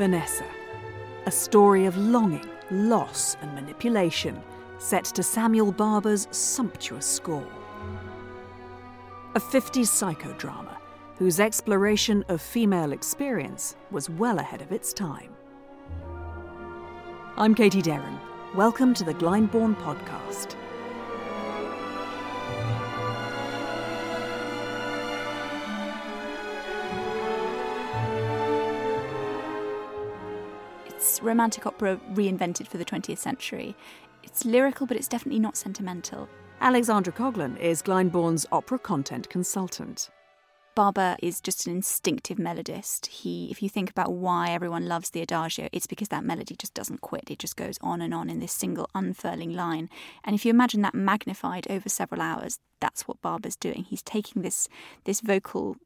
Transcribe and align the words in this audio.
Vanessa, 0.00 0.46
a 1.26 1.30
story 1.30 1.84
of 1.84 1.94
longing, 1.98 2.48
loss, 2.70 3.36
and 3.42 3.54
manipulation 3.54 4.42
set 4.78 5.04
to 5.04 5.22
Samuel 5.22 5.72
Barber's 5.72 6.26
sumptuous 6.30 7.04
score. 7.04 7.46
A 9.34 9.38
50s 9.38 9.90
psychodrama 9.90 10.78
whose 11.18 11.38
exploration 11.38 12.24
of 12.30 12.40
female 12.40 12.92
experience 12.92 13.76
was 13.90 14.08
well 14.08 14.38
ahead 14.38 14.62
of 14.62 14.72
its 14.72 14.94
time. 14.94 15.36
I'm 17.36 17.54
Katie 17.54 17.82
Derham. 17.82 18.18
Welcome 18.54 18.94
to 18.94 19.04
the 19.04 19.12
Glyndebourne 19.12 19.76
podcast. 19.82 20.56
Romantic 31.22 31.66
opera 31.66 32.00
reinvented 32.12 32.66
for 32.66 32.78
the 32.78 32.84
20th 32.84 33.18
century. 33.18 33.76
It's 34.22 34.44
lyrical, 34.44 34.86
but 34.86 34.96
it's 34.96 35.08
definitely 35.08 35.40
not 35.40 35.56
sentimental. 35.56 36.28
Alexandra 36.60 37.12
Coghlan 37.12 37.58
is 37.58 37.82
Glyndebourne's 37.82 38.46
opera 38.52 38.78
content 38.78 39.28
consultant. 39.30 40.10
Barber 40.74 41.16
is 41.20 41.40
just 41.40 41.66
an 41.66 41.72
instinctive 41.74 42.38
melodist. 42.38 43.06
He, 43.06 43.50
if 43.50 43.62
you 43.62 43.68
think 43.68 43.90
about 43.90 44.12
why 44.12 44.50
everyone 44.50 44.86
loves 44.86 45.10
the 45.10 45.20
adagio, 45.20 45.68
it's 45.72 45.86
because 45.86 46.08
that 46.08 46.24
melody 46.24 46.54
just 46.54 46.74
doesn't 46.74 47.00
quit. 47.00 47.30
It 47.30 47.38
just 47.38 47.56
goes 47.56 47.76
on 47.80 48.00
and 48.00 48.14
on 48.14 48.30
in 48.30 48.38
this 48.38 48.52
single 48.52 48.88
unfurling 48.94 49.52
line. 49.52 49.90
And 50.24 50.34
if 50.34 50.44
you 50.44 50.50
imagine 50.50 50.82
that 50.82 50.94
magnified 50.94 51.66
over 51.68 51.88
several 51.88 52.22
hours, 52.22 52.60
that's 52.80 53.08
what 53.08 53.20
Barber's 53.20 53.56
doing. 53.56 53.84
He's 53.84 54.02
taking 54.02 54.42
this 54.42 54.68
this 55.04 55.20
vocal 55.20 55.76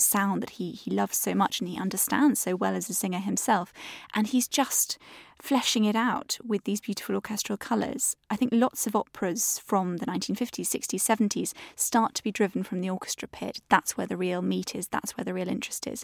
sound 0.00 0.42
that 0.42 0.50
he 0.50 0.72
he 0.72 0.90
loves 0.90 1.16
so 1.16 1.34
much 1.34 1.60
and 1.60 1.68
he 1.68 1.78
understands 1.78 2.40
so 2.40 2.56
well 2.56 2.74
as 2.74 2.88
a 2.88 2.94
singer 2.94 3.18
himself, 3.18 3.72
and 4.14 4.26
he's 4.28 4.48
just 4.48 4.98
fleshing 5.44 5.84
it 5.84 5.94
out 5.94 6.38
with 6.42 6.64
these 6.64 6.80
beautiful 6.80 7.14
orchestral 7.14 7.58
colours. 7.58 8.16
I 8.30 8.36
think 8.36 8.50
lots 8.50 8.86
of 8.86 8.96
operas 8.96 9.60
from 9.62 9.98
the 9.98 10.06
1950s, 10.06 10.62
60s, 10.62 10.94
70s 10.94 11.52
start 11.76 12.14
to 12.14 12.22
be 12.22 12.32
driven 12.32 12.62
from 12.62 12.80
the 12.80 12.88
orchestra 12.88 13.28
pit. 13.28 13.60
That's 13.68 13.94
where 13.94 14.06
the 14.06 14.16
real 14.16 14.40
meat 14.40 14.74
is, 14.74 14.88
that's 14.88 15.18
where 15.18 15.24
the 15.24 15.34
real 15.34 15.48
interest 15.48 15.86
is. 15.86 16.02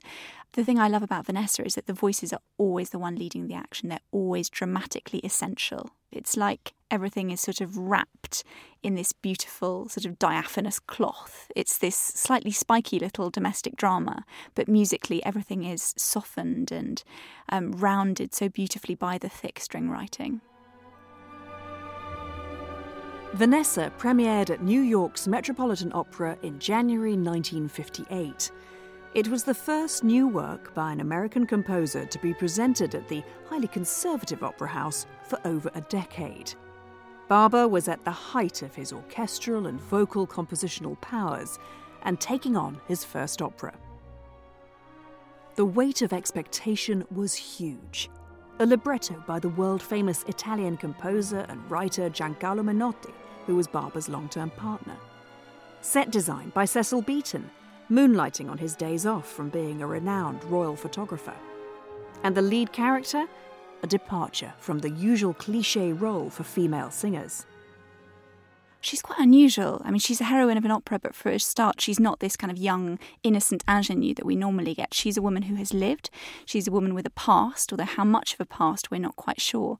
The 0.52 0.62
thing 0.62 0.78
I 0.78 0.88
love 0.88 1.02
about 1.02 1.24
Vanessa 1.24 1.64
is 1.64 1.76
that 1.76 1.86
the 1.86 1.94
voices 1.94 2.34
are 2.34 2.40
always 2.58 2.90
the 2.90 2.98
one 2.98 3.16
leading 3.16 3.46
the 3.48 3.54
action, 3.54 3.88
they're 3.88 4.00
always 4.12 4.50
dramatically 4.50 5.20
essential. 5.24 5.88
It's 6.12 6.36
like 6.36 6.74
everything 6.90 7.30
is 7.30 7.40
sort 7.40 7.60
of 7.60 7.78
wrapped 7.78 8.42
in 8.82 8.94
this 8.94 9.12
beautiful, 9.12 9.88
sort 9.88 10.04
of 10.04 10.18
diaphanous 10.18 10.80
cloth. 10.80 11.50
It's 11.54 11.78
this 11.78 11.96
slightly 11.96 12.50
spiky 12.50 12.98
little 12.98 13.30
domestic 13.30 13.76
drama, 13.76 14.24
but 14.54 14.68
musically 14.68 15.24
everything 15.24 15.64
is 15.64 15.94
softened 15.96 16.72
and 16.72 17.02
um, 17.48 17.72
rounded 17.72 18.34
so 18.34 18.48
beautifully 18.48 18.94
by 18.94 19.18
the 19.18 19.29
thick 19.30 19.58
string 19.60 19.88
writing. 19.88 20.40
Vanessa 23.34 23.92
premiered 23.96 24.50
at 24.50 24.62
New 24.62 24.80
York's 24.80 25.28
Metropolitan 25.28 25.92
Opera 25.94 26.36
in 26.42 26.58
January 26.58 27.12
1958. 27.12 28.50
It 29.14 29.28
was 29.28 29.44
the 29.44 29.54
first 29.54 30.02
new 30.02 30.26
work 30.26 30.74
by 30.74 30.92
an 30.92 31.00
American 31.00 31.46
composer 31.46 32.04
to 32.06 32.18
be 32.18 32.34
presented 32.34 32.94
at 32.94 33.08
the 33.08 33.22
highly 33.48 33.68
conservative 33.68 34.42
opera 34.42 34.68
house 34.68 35.06
for 35.22 35.38
over 35.44 35.70
a 35.74 35.80
decade. 35.82 36.52
Barber 37.28 37.68
was 37.68 37.86
at 37.86 38.04
the 38.04 38.10
height 38.10 38.62
of 38.62 38.74
his 38.74 38.92
orchestral 38.92 39.68
and 39.68 39.80
vocal 39.80 40.26
compositional 40.26 41.00
powers 41.00 41.58
and 42.02 42.20
taking 42.20 42.56
on 42.56 42.80
his 42.88 43.04
first 43.04 43.40
opera. 43.40 43.74
The 45.54 45.64
weight 45.64 46.02
of 46.02 46.12
expectation 46.12 47.04
was 47.12 47.34
huge. 47.34 48.10
A 48.60 48.66
libretto 48.66 49.14
by 49.26 49.38
the 49.38 49.48
world 49.48 49.80
famous 49.80 50.22
Italian 50.24 50.76
composer 50.76 51.46
and 51.48 51.70
writer 51.70 52.10
Giancarlo 52.10 52.62
Menotti, 52.62 53.10
who 53.46 53.56
was 53.56 53.66
Barber's 53.66 54.10
long 54.10 54.28
term 54.28 54.50
partner. 54.50 54.98
Set 55.80 56.10
design 56.10 56.50
by 56.50 56.66
Cecil 56.66 57.00
Beaton, 57.00 57.50
moonlighting 57.90 58.50
on 58.50 58.58
his 58.58 58.76
days 58.76 59.06
off 59.06 59.26
from 59.32 59.48
being 59.48 59.80
a 59.80 59.86
renowned 59.86 60.44
royal 60.44 60.76
photographer. 60.76 61.32
And 62.22 62.36
the 62.36 62.42
lead 62.42 62.70
character? 62.70 63.24
A 63.82 63.86
departure 63.86 64.52
from 64.58 64.80
the 64.80 64.90
usual 64.90 65.32
cliche 65.32 65.94
role 65.94 66.28
for 66.28 66.44
female 66.44 66.90
singers 66.90 67.46
she's 68.80 69.02
quite 69.02 69.18
unusual. 69.18 69.82
I 69.84 69.90
mean, 69.90 70.00
she's 70.00 70.20
a 70.20 70.24
heroine 70.24 70.56
of 70.56 70.64
an 70.64 70.70
opera, 70.70 70.98
but 70.98 71.14
for 71.14 71.30
a 71.30 71.38
start, 71.38 71.80
she's 71.80 72.00
not 72.00 72.20
this 72.20 72.36
kind 72.36 72.50
of 72.50 72.58
young, 72.58 72.98
innocent 73.22 73.62
ingenue 73.68 74.14
that 74.14 74.26
we 74.26 74.36
normally 74.36 74.74
get. 74.74 74.94
She's 74.94 75.16
a 75.16 75.22
woman 75.22 75.42
who 75.44 75.56
has 75.56 75.72
lived. 75.72 76.10
She's 76.44 76.66
a 76.66 76.72
woman 76.72 76.94
with 76.94 77.06
a 77.06 77.10
past, 77.10 77.72
although 77.72 77.84
how 77.84 78.04
much 78.04 78.34
of 78.34 78.40
a 78.40 78.46
past, 78.46 78.90
we're 78.90 79.00
not 79.00 79.16
quite 79.16 79.40
sure 79.40 79.78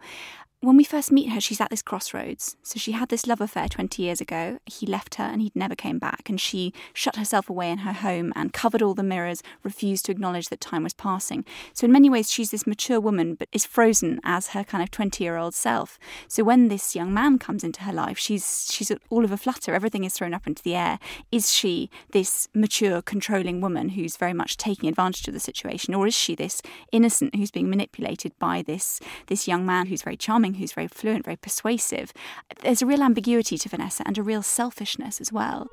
when 0.63 0.77
we 0.77 0.85
first 0.85 1.11
meet 1.11 1.31
her, 1.31 1.41
she's 1.41 1.61
at 1.61 1.71
this 1.71 1.81
crossroads. 1.81 2.57
So 2.63 2.79
she 2.79 2.93
had 2.93 3.09
this 3.09 3.27
love 3.27 3.41
affair 3.41 3.67
20 3.67 4.03
years 4.03 4.21
ago. 4.21 4.59
He 4.67 4.87
left 4.87 5.15
her 5.15 5.25
and 5.25 5.41
he 5.41 5.51
never 5.55 5.75
came 5.75 5.99
back. 5.99 6.29
And 6.29 6.39
she 6.39 6.75
shut 6.93 7.17
herself 7.17 7.49
away 7.49 7.71
in 7.71 7.79
her 7.79 7.95
home 7.95 8.31
and 8.37 8.53
covered 8.53 8.83
all 8.83 8.93
the 8.93 9.03
mirrors, 9.03 9.43
refused 9.63 10.05
to 10.05 10.13
acknowledge 10.13 10.51
that 10.51 10.61
time 10.61 10.83
was 10.83 10.93
passing. 10.93 11.47
So, 11.73 11.87
in 11.87 11.93
many 11.93 12.11
ways, 12.11 12.31
she's 12.31 12.51
this 12.51 12.67
mature 12.67 13.01
woman, 13.01 13.37
but 13.37 13.49
is 13.53 13.65
frozen 13.65 14.21
as 14.23 14.49
her 14.49 14.63
kind 14.63 14.83
of 14.83 14.91
20 14.91 15.25
year 15.25 15.39
old 15.39 15.55
self. 15.55 15.99
So, 16.29 16.45
when 16.45 16.69
this 16.69 16.95
young 16.95 17.15
man 17.15 17.39
comes 17.39 17.65
into 17.65 17.85
her 17.85 17.93
life, 17.93 18.19
she's, 18.19 18.69
she's 18.71 18.93
all 19.09 19.25
of 19.25 19.33
a 19.33 19.39
flutter. 19.39 19.75
Everything 19.75 20.05
is 20.05 20.13
thrown 20.13 20.35
up 20.35 20.47
into 20.47 20.63
the 20.63 20.75
air. 20.75 20.99
Is 21.33 21.51
she 21.51 21.89
this 22.13 22.49
mature, 22.55 23.01
controlling 23.01 23.63
woman 23.63 23.91
who's 23.91 24.19
very 24.19 24.35
much 24.35 24.59
taking 24.59 24.91
advantage 24.91 25.27
of 25.27 25.33
the 25.33 25.41
situation? 25.41 25.95
Or 25.95 26.07
is 26.07 26.15
she 26.15 26.35
this 26.35 26.61
innocent 26.93 27.35
who's 27.35 27.51
being 27.51 27.71
manipulated 27.71 28.39
by 28.39 28.61
this, 28.61 29.01
this 29.29 29.49
young 29.49 29.65
man 29.65 29.87
who's 29.87 30.03
very 30.03 30.19
charming? 30.19 30.50
Who's 30.55 30.73
very 30.73 30.89
fluent, 30.89 31.25
very 31.25 31.37
persuasive. 31.37 32.13
There's 32.61 32.83
a 32.83 32.87
real 32.87 33.03
ambiguity 33.03 33.59
to 33.59 33.69
Vanessa 33.69 34.03
and 34.07 34.17
a 34.19 34.23
real 34.23 34.43
selfishness 34.43 35.21
as 35.21 35.33
well. 35.33 35.69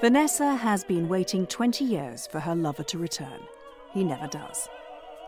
Vanessa 0.00 0.54
has 0.54 0.84
been 0.84 1.08
waiting 1.08 1.46
20 1.46 1.84
years 1.84 2.26
for 2.26 2.38
her 2.40 2.54
lover 2.54 2.82
to 2.82 2.98
return. 2.98 3.40
He 3.94 4.04
never 4.04 4.26
does. 4.26 4.68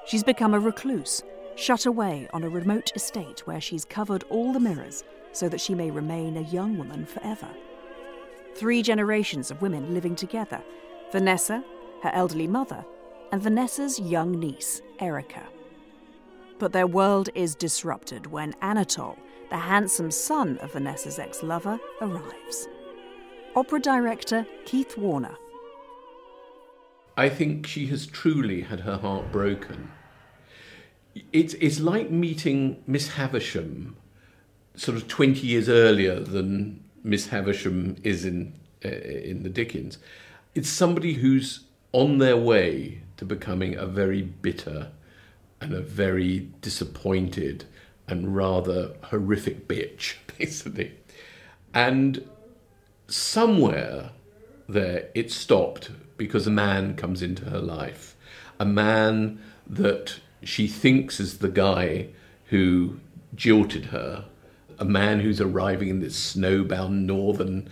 She's 0.06 0.22
become 0.22 0.52
a 0.52 0.60
recluse, 0.60 1.22
shut 1.56 1.86
away 1.86 2.28
on 2.32 2.44
a 2.44 2.48
remote 2.48 2.92
estate 2.94 3.46
where 3.46 3.60
she's 3.60 3.84
covered 3.84 4.24
all 4.30 4.52
the 4.52 4.60
mirrors 4.60 5.04
so 5.32 5.48
that 5.48 5.60
she 5.60 5.74
may 5.74 5.90
remain 5.90 6.36
a 6.36 6.42
young 6.42 6.76
woman 6.76 7.06
forever. 7.06 7.48
Three 8.56 8.82
generations 8.82 9.50
of 9.50 9.62
women 9.62 9.94
living 9.94 10.14
together 10.14 10.62
Vanessa, 11.12 11.64
her 12.02 12.10
elderly 12.12 12.46
mother, 12.46 12.84
and 13.32 13.42
Vanessa's 13.42 13.98
young 13.98 14.32
niece, 14.32 14.82
Erika. 15.00 15.42
But 16.58 16.72
their 16.72 16.86
world 16.86 17.28
is 17.34 17.54
disrupted 17.54 18.26
when 18.26 18.52
Anatol, 18.54 19.16
the 19.50 19.56
handsome 19.56 20.10
son 20.10 20.58
of 20.58 20.72
Vanessa's 20.72 21.18
ex 21.18 21.42
lover, 21.42 21.78
arrives. 22.00 22.68
Opera 23.54 23.80
director 23.80 24.46
Keith 24.64 24.96
Warner. 24.96 25.36
I 27.16 27.28
think 27.28 27.66
she 27.66 27.86
has 27.86 28.06
truly 28.06 28.62
had 28.62 28.80
her 28.80 28.96
heart 28.96 29.32
broken. 29.32 29.90
It's, 31.32 31.54
it's 31.54 31.80
like 31.80 32.10
meeting 32.10 32.82
Miss 32.86 33.08
Havisham 33.08 33.96
sort 34.76 34.96
of 34.96 35.08
20 35.08 35.40
years 35.44 35.68
earlier 35.68 36.20
than 36.20 36.82
Miss 37.02 37.28
Havisham 37.28 37.96
is 38.04 38.24
in, 38.24 38.54
uh, 38.84 38.88
in 38.88 39.42
the 39.42 39.48
Dickens. 39.48 39.98
It's 40.54 40.68
somebody 40.68 41.14
who's 41.14 41.64
on 41.92 42.18
their 42.18 42.36
way 42.36 43.02
to 43.16 43.24
becoming 43.24 43.74
a 43.74 43.86
very 43.86 44.22
bitter 44.22 44.92
and 45.60 45.72
a 45.72 45.80
very 45.80 46.48
disappointed 46.60 47.64
and 48.06 48.34
rather 48.34 48.94
horrific 49.02 49.68
bitch, 49.68 50.14
basically. 50.38 50.92
And 51.74 52.28
somewhere 53.06 54.10
there 54.68 55.08
it 55.14 55.30
stopped 55.30 55.90
because 56.16 56.46
a 56.46 56.50
man 56.50 56.94
comes 56.94 57.22
into 57.22 57.46
her 57.46 57.60
life. 57.60 58.14
A 58.60 58.64
man 58.64 59.40
that 59.66 60.20
she 60.42 60.66
thinks 60.66 61.20
is 61.20 61.38
the 61.38 61.48
guy 61.48 62.08
who 62.46 62.98
jilted 63.34 63.86
her. 63.86 64.24
A 64.78 64.84
man 64.84 65.20
who's 65.20 65.40
arriving 65.40 65.88
in 65.88 66.00
this 66.00 66.34
snowbound 66.34 67.04
northern 67.06 67.68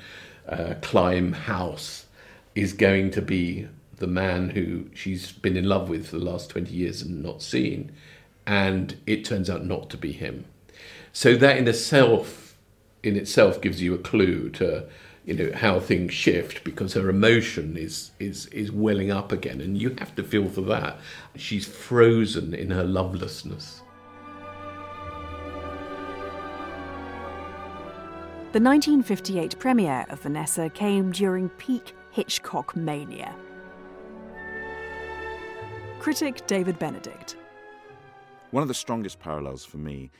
uh, 0.48 0.74
clime 0.80 1.32
house 1.32 2.06
is 2.54 2.72
going 2.72 3.10
to 3.12 3.22
be 3.22 3.68
the 3.96 4.06
man 4.06 4.50
who 4.50 4.86
she's 4.94 5.32
been 5.32 5.56
in 5.56 5.68
love 5.68 5.88
with 5.88 6.08
for 6.08 6.18
the 6.18 6.24
last 6.24 6.50
20 6.50 6.72
years 6.72 7.02
and 7.02 7.22
not 7.22 7.42
seen, 7.42 7.92
and 8.46 8.96
it 9.06 9.24
turns 9.24 9.48
out 9.48 9.64
not 9.64 9.90
to 9.90 9.96
be 9.96 10.12
him. 10.12 10.44
So 11.12 11.34
that 11.36 11.56
in 11.56 11.66
itself, 11.66 12.56
in 13.02 13.16
itself 13.16 13.60
gives 13.60 13.80
you 13.80 13.94
a 13.94 13.98
clue 13.98 14.50
to 14.50 14.86
you 15.24 15.34
know 15.34 15.50
how 15.54 15.80
things 15.80 16.14
shift 16.14 16.62
because 16.62 16.92
her 16.94 17.08
emotion 17.08 17.76
is 17.76 18.12
is 18.20 18.46
is 18.46 18.70
welling 18.70 19.10
up 19.10 19.32
again 19.32 19.60
and 19.60 19.76
you 19.76 19.96
have 19.98 20.14
to 20.14 20.22
feel 20.22 20.48
for 20.48 20.60
that. 20.62 20.98
She's 21.34 21.66
frozen 21.66 22.54
in 22.54 22.70
her 22.70 22.84
lovelessness. 22.84 23.82
The 28.52 28.62
1958 28.62 29.58
premiere 29.58 30.06
of 30.08 30.20
Vanessa 30.20 30.70
came 30.70 31.10
during 31.10 31.48
peak 31.50 31.94
Hitchcock 32.12 32.76
mania 32.76 33.34
Critic 36.06 36.46
David 36.46 36.78
Benedict. 36.78 37.34
One 38.52 38.62
of 38.62 38.68
the 38.68 38.74
strongest 38.74 39.18
parallels 39.18 39.64
for 39.64 39.78
me, 39.78 40.12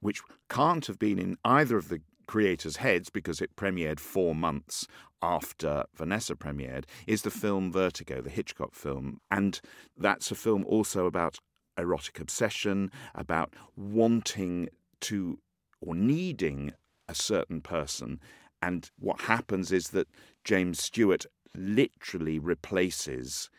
which 0.00 0.20
can't 0.50 0.84
have 0.86 0.98
been 0.98 1.16
in 1.16 1.36
either 1.44 1.76
of 1.76 1.90
the 1.90 2.00
creators' 2.26 2.78
heads 2.78 3.08
because 3.08 3.40
it 3.40 3.54
premiered 3.54 4.00
four 4.00 4.34
months 4.34 4.88
after 5.22 5.84
Vanessa 5.94 6.34
premiered, 6.34 6.86
is 7.06 7.22
the 7.22 7.30
film 7.30 7.70
Vertigo, 7.70 8.20
the 8.20 8.30
Hitchcock 8.30 8.74
film. 8.74 9.20
And 9.30 9.60
that's 9.96 10.32
a 10.32 10.34
film 10.34 10.64
also 10.66 11.06
about 11.06 11.38
erotic 11.78 12.18
obsession, 12.18 12.90
about 13.14 13.54
wanting 13.76 14.70
to 15.02 15.38
or 15.80 15.94
needing 15.94 16.72
a 17.08 17.14
certain 17.14 17.60
person. 17.60 18.18
And 18.60 18.90
what 18.98 19.20
happens 19.20 19.70
is 19.70 19.90
that 19.90 20.08
James 20.42 20.82
Stewart 20.82 21.26
literally 21.54 22.40
replaces 22.40 23.50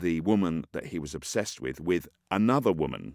the 0.00 0.20
woman 0.20 0.64
that 0.72 0.86
he 0.86 0.98
was 0.98 1.14
obsessed 1.14 1.60
with 1.60 1.80
with 1.80 2.08
another 2.30 2.72
woman. 2.72 3.14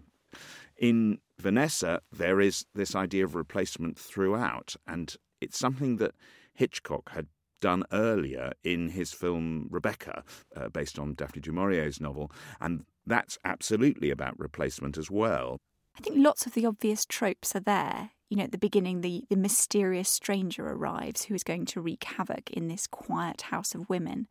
In 0.76 1.18
Vanessa, 1.38 2.00
there 2.12 2.40
is 2.40 2.66
this 2.74 2.94
idea 2.94 3.24
of 3.24 3.34
replacement 3.34 3.98
throughout, 3.98 4.76
and 4.86 5.14
it's 5.40 5.58
something 5.58 5.96
that 5.96 6.14
Hitchcock 6.52 7.10
had 7.10 7.26
done 7.60 7.84
earlier 7.92 8.52
in 8.62 8.90
his 8.90 9.12
film 9.12 9.68
Rebecca, 9.70 10.24
uh, 10.54 10.68
based 10.68 10.98
on 10.98 11.14
Daphne 11.14 11.40
du 11.40 11.52
Maurier's 11.52 12.00
novel, 12.00 12.30
and 12.60 12.84
that's 13.06 13.38
absolutely 13.44 14.10
about 14.10 14.38
replacement 14.38 14.98
as 14.98 15.10
well. 15.10 15.58
I 15.96 16.00
think 16.00 16.16
lots 16.18 16.44
of 16.44 16.54
the 16.54 16.66
obvious 16.66 17.04
tropes 17.04 17.54
are 17.54 17.60
there 17.60 18.10
you 18.30 18.36
know, 18.36 18.44
at 18.44 18.52
the 18.52 18.58
beginning, 18.58 19.00
the, 19.00 19.24
the 19.28 19.36
mysterious 19.36 20.08
stranger 20.08 20.66
arrives 20.66 21.24
who 21.24 21.34
is 21.34 21.44
going 21.44 21.66
to 21.66 21.80
wreak 21.80 22.04
havoc 22.04 22.50
in 22.50 22.68
this 22.68 22.86
quiet 22.86 23.42
house 23.42 23.74
of 23.74 23.88
women. 23.88 24.26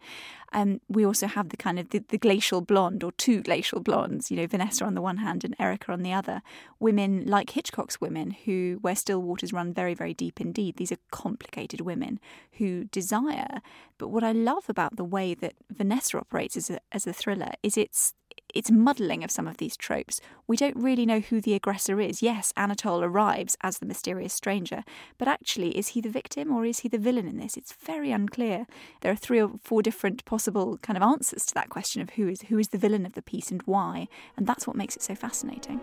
Um, 0.52 0.82
we 0.88 1.06
also 1.06 1.28
have 1.28 1.50
the 1.50 1.58
kind 1.58 1.80
of 1.80 1.90
the, 1.90 2.00
the, 2.00 2.18
glacial 2.18 2.62
blonde 2.62 3.04
or 3.04 3.12
two 3.14 3.42
glacial 3.42 3.80
blondes, 3.80 4.30
you 4.30 4.38
know, 4.38 4.48
Vanessa 4.48 4.86
on 4.86 4.94
the 4.94 5.02
one 5.02 5.18
hand 5.18 5.44
and 5.44 5.56
Erika 5.60 5.92
on 5.92 6.04
the 6.04 6.14
other. 6.14 6.42
Women 6.80 7.26
like 7.26 7.52
Hitchcock's 7.52 8.02
women 8.02 8.32
who, 8.32 8.78
where 8.82 8.96
still 8.96 9.22
waters 9.22 9.54
run 9.54 9.74
very, 9.74 9.94
very 9.94 10.14
deep 10.14 10.40
indeed. 10.40 10.78
These 10.78 10.92
are 10.92 10.98
complicated 11.12 11.82
women 11.82 12.20
who 12.54 12.86
desire. 12.86 13.62
But 13.98 14.10
what 14.10 14.24
I 14.24 14.32
love 14.32 14.66
about 14.70 14.96
the 14.96 15.04
way 15.04 15.34
that 15.36 15.54
Vanessa 15.70 16.18
operates 16.18 16.58
as 16.58 16.70
a, 16.70 16.80
as 16.92 17.08
a 17.08 17.14
thriller 17.14 17.52
is 17.64 17.78
it's 17.78 18.14
it's 18.54 18.72
muddling 18.72 19.24
of 19.24 19.32
some 19.32 19.48
of 19.48 19.58
these 19.58 19.76
tropes. 19.76 20.22
We 20.48 20.58
don't 20.58 20.78
really 20.78 21.06
know 21.06 21.20
who 21.20 21.42
the 21.42 21.54
aggressor 21.54 22.00
is. 22.00 22.22
Yes, 22.22 22.54
Anatol 22.56 23.04
arrives 23.04 23.58
as 23.62 23.80
the 23.80 23.86
mysterious 23.86 24.34
stranger, 24.34 24.84
but 25.18 25.28
actually, 25.28 25.78
is 25.78 25.90
he 25.90 26.02
the 26.02 26.10
victim 26.10 26.52
or 26.52 26.66
is 26.66 26.80
he 26.80 26.90
the 26.90 26.98
villain 26.98 27.28
in 27.28 27.38
this? 27.38 27.58
It's 27.58 27.74
very 27.74 28.12
unclear. 28.12 28.68
There 29.02 29.12
are 29.12 29.16
three 29.16 29.42
or 29.42 29.52
four 29.64 29.82
different 29.82 30.24
possible 30.26 30.78
kind 30.78 30.98
of 30.98 31.04
answers 31.04 31.46
to 31.48 31.54
that 31.56 31.70
question 31.70 32.02
of 32.02 32.12
who 32.12 32.28
is 32.28 32.42
who 32.44 32.60
is 32.60 32.70
the 32.70 32.78
villain 32.78 33.06
of 33.06 33.14
the 33.14 33.22
piece 33.22 33.52
and 33.52 33.62
why, 33.64 34.08
and 34.38 34.46
that's 34.46 34.68
what 34.68 34.76
makes 34.76 34.96
it 34.96 35.04
so 35.04 35.16
fascinating. 35.16 35.80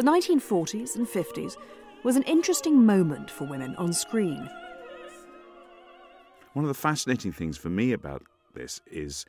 The 0.00 0.06
1940s 0.06 0.96
and 0.96 1.06
50s 1.06 1.58
was 2.04 2.16
an 2.16 2.22
interesting 2.22 2.86
moment 2.86 3.30
for 3.30 3.44
women 3.44 3.76
on 3.76 3.92
screen. 3.92 4.48
One 6.54 6.64
of 6.64 6.70
the 6.70 6.74
fascinating 6.74 7.32
things 7.32 7.58
for 7.58 7.68
me 7.68 7.92
about 7.92 8.22
this 8.54 8.80
is 8.90 9.26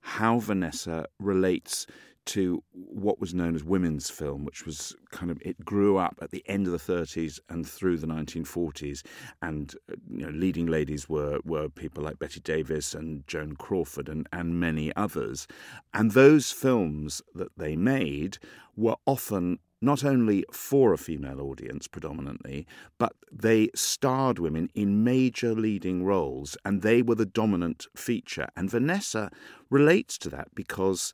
how 0.00 0.40
Vanessa 0.40 1.06
relates 1.20 1.86
to 2.26 2.64
what 2.72 3.20
was 3.20 3.32
known 3.32 3.54
as 3.54 3.62
women's 3.62 4.10
film, 4.10 4.44
which 4.44 4.66
was 4.66 4.92
kind 5.12 5.30
of 5.30 5.38
it 5.40 5.64
grew 5.64 5.98
up 5.98 6.18
at 6.20 6.32
the 6.32 6.42
end 6.48 6.66
of 6.66 6.72
the 6.72 6.92
30s 6.92 7.38
and 7.48 7.64
through 7.64 7.98
the 7.98 8.08
1940s, 8.08 9.06
and 9.40 9.76
you 10.10 10.26
know, 10.26 10.30
leading 10.30 10.66
ladies 10.66 11.08
were 11.08 11.38
were 11.44 11.68
people 11.68 12.02
like 12.02 12.18
Bette 12.18 12.40
Davis 12.40 12.92
and 12.92 13.24
Joan 13.28 13.54
Crawford 13.54 14.08
and 14.08 14.28
and 14.32 14.58
many 14.58 14.94
others, 14.96 15.46
and 15.94 16.10
those 16.10 16.50
films 16.50 17.22
that 17.36 17.56
they 17.56 17.76
made 17.76 18.38
were 18.76 18.96
often 19.06 19.60
not 19.80 20.04
only 20.04 20.44
for 20.52 20.92
a 20.92 20.98
female 20.98 21.40
audience 21.40 21.86
predominantly, 21.86 22.66
but 22.98 23.12
they 23.30 23.68
starred 23.74 24.38
women 24.38 24.68
in 24.74 25.04
major 25.04 25.54
leading 25.54 26.04
roles 26.04 26.56
and 26.64 26.82
they 26.82 27.02
were 27.02 27.14
the 27.14 27.26
dominant 27.26 27.86
feature. 27.96 28.48
And 28.56 28.70
Vanessa 28.70 29.30
relates 29.70 30.18
to 30.18 30.28
that 30.30 30.48
because 30.54 31.12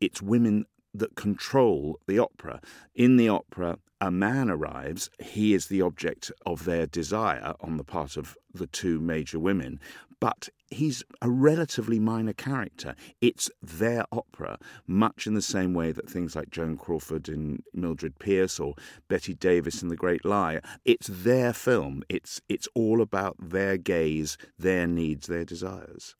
it's 0.00 0.22
women 0.22 0.66
that 0.94 1.14
control 1.14 1.98
the 2.06 2.18
opera. 2.18 2.60
In 2.94 3.16
the 3.16 3.28
opera, 3.28 3.78
a 4.00 4.10
man 4.10 4.50
arrives, 4.50 5.10
he 5.20 5.54
is 5.54 5.66
the 5.66 5.80
object 5.80 6.32
of 6.44 6.64
their 6.64 6.86
desire 6.86 7.54
on 7.60 7.76
the 7.76 7.84
part 7.84 8.16
of 8.16 8.36
the 8.52 8.66
two 8.66 9.00
major 9.00 9.38
women, 9.38 9.80
but 10.22 10.48
he's 10.70 11.02
a 11.20 11.28
relatively 11.28 11.98
minor 11.98 12.32
character. 12.32 12.94
It's 13.20 13.50
their 13.60 14.04
opera, 14.12 14.56
much 14.86 15.26
in 15.26 15.34
the 15.34 15.42
same 15.42 15.74
way 15.74 15.90
that 15.90 16.08
things 16.08 16.36
like 16.36 16.48
Joan 16.48 16.76
Crawford 16.76 17.28
in 17.28 17.64
Mildred 17.74 18.20
Pierce 18.20 18.60
or 18.60 18.76
Bette 19.08 19.34
Davis 19.34 19.82
in 19.82 19.88
The 19.88 19.96
Great 19.96 20.24
Lie, 20.24 20.60
it's 20.84 21.08
their 21.08 21.52
film. 21.52 22.04
It's 22.08 22.40
it's 22.48 22.68
all 22.72 23.00
about 23.00 23.34
their 23.40 23.76
gaze, 23.76 24.38
their 24.56 24.86
needs, 24.86 25.26
their 25.26 25.44
desires. 25.44 26.14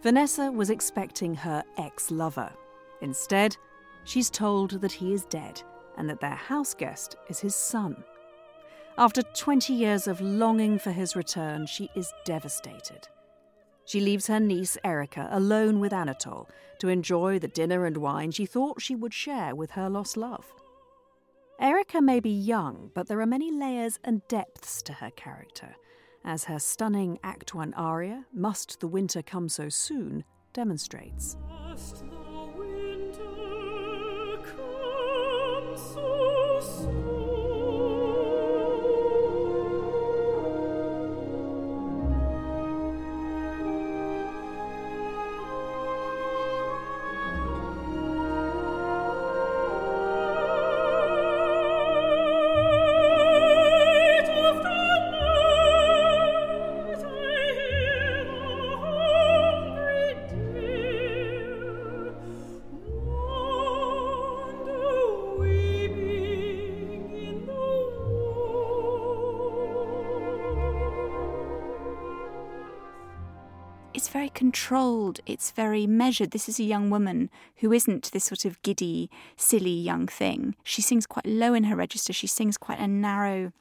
Vanessa 0.00 0.52
was 0.52 0.70
expecting 0.70 1.34
her 1.34 1.64
ex-lover. 1.76 2.52
Instead, 3.00 3.56
she's 4.04 4.30
told 4.30 4.80
that 4.80 4.92
he 4.92 5.12
is 5.12 5.24
dead 5.24 5.60
and 5.98 6.08
that 6.08 6.20
their 6.20 6.36
house 6.36 6.74
guest 6.74 7.16
is 7.28 7.40
his 7.40 7.56
son. 7.56 7.96
After 8.98 9.22
20 9.22 9.72
years 9.72 10.06
of 10.06 10.20
longing 10.20 10.78
for 10.78 10.90
his 10.90 11.16
return, 11.16 11.66
she 11.66 11.88
is 11.94 12.12
devastated. 12.24 13.08
She 13.84 14.00
leaves 14.00 14.26
her 14.26 14.38
niece 14.38 14.76
Erika 14.84 15.28
alone 15.32 15.80
with 15.80 15.92
Anatol 15.92 16.48
to 16.78 16.88
enjoy 16.88 17.38
the 17.38 17.48
dinner 17.48 17.86
and 17.86 17.96
wine 17.96 18.30
she 18.30 18.46
thought 18.46 18.82
she 18.82 18.94
would 18.94 19.14
share 19.14 19.54
with 19.54 19.72
her 19.72 19.88
lost 19.88 20.16
love. 20.16 20.44
Erika 21.58 22.00
may 22.00 22.20
be 22.20 22.30
young, 22.30 22.90
but 22.94 23.08
there 23.08 23.20
are 23.20 23.26
many 23.26 23.50
layers 23.50 23.98
and 24.04 24.26
depths 24.28 24.80
to 24.82 24.94
her 24.94 25.10
character, 25.10 25.74
as 26.24 26.44
her 26.44 26.58
stunning 26.58 27.18
Act 27.22 27.54
One 27.54 27.74
aria, 27.74 28.26
Must 28.32 28.80
the 28.80 28.88
Winter 28.88 29.22
Come 29.22 29.48
So 29.48 29.68
Soon, 29.68 30.24
demonstrates. 30.52 31.36
Controlled, 74.50 75.20
it's 75.26 75.52
very 75.52 75.86
measured. 75.86 76.32
This 76.32 76.48
is 76.48 76.58
a 76.58 76.64
young 76.64 76.90
woman 76.90 77.30
who 77.58 77.72
isn't 77.72 78.10
this 78.10 78.24
sort 78.24 78.44
of 78.44 78.60
giddy, 78.62 79.08
silly 79.36 79.70
young 79.70 80.08
thing. 80.08 80.56
She 80.64 80.82
sings 80.82 81.06
quite 81.06 81.24
low 81.24 81.54
in 81.54 81.64
her 81.64 81.76
register, 81.76 82.12
she 82.12 82.26
sings 82.26 82.58
quite 82.58 82.80
a 82.80 82.88
narrow 82.88 83.52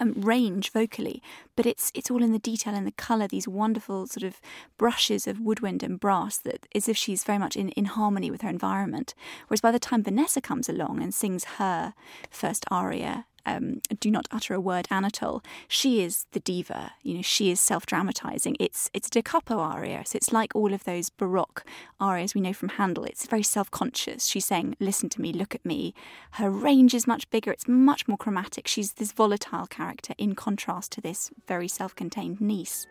um, 0.00 0.14
range 0.16 0.72
vocally, 0.72 1.22
but 1.54 1.64
it's 1.64 1.92
it's 1.94 2.10
all 2.10 2.24
in 2.24 2.32
the 2.32 2.40
detail 2.40 2.74
and 2.74 2.88
the 2.88 2.92
color. 3.06 3.28
These 3.28 3.46
wonderful 3.46 4.08
sort 4.08 4.24
of 4.24 4.40
brushes 4.76 5.28
of 5.28 5.38
woodwind 5.38 5.84
and 5.84 6.00
brass 6.00 6.38
that 6.38 6.66
as 6.74 6.88
if 6.88 6.96
she's 6.96 7.22
very 7.22 7.38
much 7.38 7.56
in, 7.56 7.68
in 7.70 7.84
harmony 7.84 8.32
with 8.32 8.42
her 8.42 8.48
environment. 8.48 9.14
Whereas 9.46 9.60
by 9.60 9.70
the 9.70 9.78
time 9.78 10.02
Vanessa 10.02 10.40
comes 10.40 10.68
along 10.68 11.02
and 11.02 11.14
sings 11.14 11.44
her 11.58 11.94
first 12.30 12.64
aria, 12.68 13.26
um, 13.46 13.80
do 13.98 14.10
not 14.10 14.26
utter 14.30 14.54
a 14.54 14.60
word 14.60 14.86
Anatol, 14.90 15.44
she 15.68 16.02
is 16.02 16.26
the 16.32 16.40
diva. 16.40 16.92
You 17.02 17.14
know, 17.16 17.22
she 17.22 17.50
is 17.50 17.60
self-dramatizing. 17.60 18.56
It's 18.60 18.90
it's 18.92 19.08
a 19.08 19.10
da 19.10 19.22
capo 19.22 19.58
aria, 19.58 20.02
so 20.06 20.16
it's 20.16 20.32
like 20.32 20.54
all 20.54 20.72
of 20.72 20.84
those 20.84 21.10
Baroque 21.10 21.64
arias 21.98 22.34
we 22.34 22.40
know 22.40 22.52
from 22.52 22.70
Handel. 22.70 23.04
It's 23.04 23.26
very 23.26 23.42
self-conscious. 23.42 24.26
She's 24.26 24.46
saying, 24.46 24.76
"Listen 24.80 25.08
to 25.10 25.20
me, 25.20 25.32
look 25.32 25.54
at 25.54 25.64
me." 25.64 25.94
Her 26.32 26.50
range 26.50 26.94
is 26.94 27.06
much 27.06 27.28
bigger. 27.30 27.50
It's 27.52 27.68
much 27.68 28.06
more 28.08 28.18
chromatic. 28.18 28.66
She's 28.66 28.94
this 28.94 29.12
volatile 29.12 29.66
character 29.66 30.14
in 30.18 30.34
contrast 30.34 30.92
to 30.92 31.00
this 31.00 31.30
very 31.46 31.68
self-contained 31.68 32.40
niece. 32.40 32.86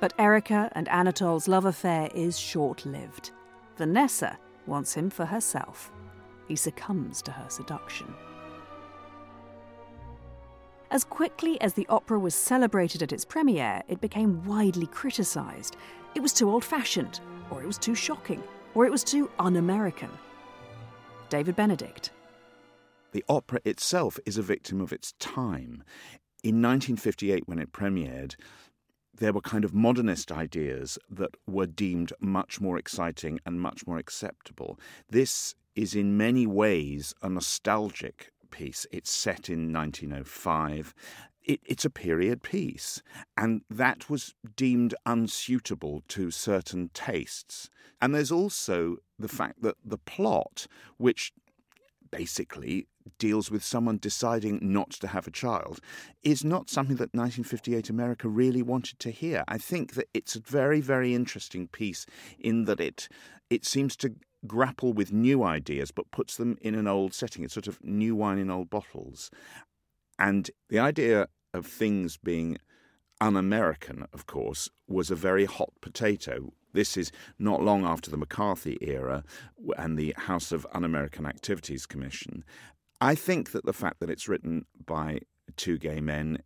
But 0.00 0.12
Erika 0.18 0.70
and 0.72 0.86
Anatol's 0.86 1.48
love 1.48 1.64
affair 1.64 2.08
is 2.14 2.38
short-lived. 2.38 3.32
Vanessa 3.76 4.38
wants 4.66 4.94
him 4.94 5.10
for 5.10 5.24
herself. 5.24 5.90
He 6.48 6.56
succumbs 6.56 7.22
to 7.22 7.30
her 7.30 7.46
seduction. 7.48 8.12
As 10.90 11.04
quickly 11.04 11.60
as 11.60 11.74
the 11.74 11.86
opera 11.88 12.18
was 12.18 12.34
celebrated 12.34 13.02
at 13.02 13.12
its 13.12 13.24
premiere, 13.24 13.82
it 13.88 14.00
became 14.00 14.42
widely 14.46 14.86
criticised. 14.86 15.76
It 16.14 16.20
was 16.20 16.32
too 16.32 16.50
old 16.50 16.64
fashioned, 16.64 17.20
or 17.50 17.62
it 17.62 17.66
was 17.66 17.76
too 17.76 17.94
shocking, 17.94 18.42
or 18.74 18.86
it 18.86 18.90
was 18.90 19.04
too 19.04 19.30
un 19.38 19.56
American. 19.56 20.10
David 21.28 21.56
Benedict. 21.56 22.10
The 23.12 23.24
opera 23.28 23.60
itself 23.66 24.18
is 24.24 24.38
a 24.38 24.42
victim 24.42 24.80
of 24.80 24.92
its 24.92 25.12
time. 25.18 25.84
In 26.42 26.62
1958, 26.62 27.46
when 27.46 27.58
it 27.58 27.72
premiered, 27.72 28.36
there 29.14 29.32
were 29.32 29.40
kind 29.40 29.64
of 29.64 29.74
modernist 29.74 30.32
ideas 30.32 30.98
that 31.10 31.34
were 31.46 31.66
deemed 31.66 32.12
much 32.20 32.60
more 32.60 32.78
exciting 32.78 33.40
and 33.44 33.60
much 33.60 33.86
more 33.86 33.98
acceptable. 33.98 34.78
This 35.10 35.54
is 35.78 35.94
in 35.94 36.16
many 36.16 36.44
ways 36.44 37.14
a 37.22 37.28
nostalgic 37.28 38.32
piece. 38.50 38.84
It's 38.90 39.12
set 39.12 39.48
in 39.48 39.72
1905. 39.72 40.92
It, 41.44 41.60
it's 41.64 41.84
a 41.84 41.90
period 41.90 42.42
piece, 42.42 43.00
and 43.36 43.62
that 43.70 44.10
was 44.10 44.34
deemed 44.56 44.94
unsuitable 45.06 46.02
to 46.08 46.32
certain 46.32 46.90
tastes. 46.92 47.70
And 48.02 48.12
there's 48.12 48.32
also 48.32 48.96
the 49.20 49.28
fact 49.28 49.62
that 49.62 49.76
the 49.84 49.98
plot, 49.98 50.66
which 50.96 51.32
basically 52.10 52.88
deals 53.18 53.48
with 53.48 53.62
someone 53.62 53.98
deciding 53.98 54.58
not 54.60 54.90
to 54.90 55.06
have 55.06 55.28
a 55.28 55.30
child 55.30 55.80
is 56.24 56.44
not 56.44 56.68
something 56.68 56.96
that 56.96 57.14
1958 57.14 57.88
America 57.88 58.28
really 58.28 58.62
wanted 58.62 58.98
to 58.98 59.10
hear. 59.10 59.44
I 59.46 59.58
think 59.58 59.94
that 59.94 60.08
it's 60.12 60.34
a 60.34 60.40
very, 60.40 60.80
very 60.80 61.14
interesting 61.14 61.68
piece 61.68 62.04
in 62.38 62.64
that 62.64 62.80
it 62.80 63.08
it 63.48 63.64
seems 63.64 63.96
to 63.96 64.14
grapple 64.46 64.92
with 64.92 65.12
new 65.12 65.42
ideas 65.42 65.90
but 65.90 66.10
puts 66.10 66.36
them 66.36 66.56
in 66.60 66.74
an 66.74 66.86
old 66.86 67.14
setting. 67.14 67.44
It's 67.44 67.54
sort 67.54 67.66
of 67.66 67.82
new 67.82 68.14
wine 68.14 68.38
in 68.38 68.50
old 68.50 68.70
bottles. 68.70 69.30
And 70.18 70.50
the 70.68 70.78
idea 70.78 71.28
of 71.54 71.66
things 71.66 72.16
being 72.16 72.58
un 73.20 73.36
American, 73.36 74.06
of 74.12 74.26
course, 74.26 74.68
was 74.86 75.10
a 75.10 75.16
very 75.16 75.44
hot 75.44 75.72
potato. 75.80 76.52
This 76.72 76.96
is 76.96 77.10
not 77.38 77.62
long 77.62 77.84
after 77.84 78.10
the 78.10 78.16
McCarthy 78.16 78.78
era 78.80 79.24
and 79.76 79.98
the 79.98 80.14
House 80.16 80.52
of 80.52 80.66
Un 80.72 80.84
American 80.84 81.26
Activities 81.26 81.86
Commission. 81.86 82.44
I 83.00 83.14
think 83.14 83.52
that 83.52 83.64
the 83.64 83.72
fact 83.72 84.00
that 84.00 84.10
it's 84.10 84.28
written 84.28 84.66
by 84.84 85.20
two 85.56 85.78
gay 85.78 86.00
men 86.00 86.42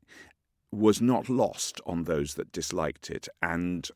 was 0.70 1.00
not 1.00 1.28
lost 1.28 1.80
on 1.86 2.04
those 2.04 2.34
that 2.34 2.52
disliked 2.52 3.10
it, 3.10 3.28
and 3.42 3.90